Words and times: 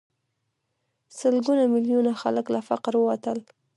سلګونه 1.19 1.63
میلیونه 1.73 2.11
خلک 2.21 2.45
له 2.53 2.59
فقر 2.69 2.93
ووتل. 2.97 3.37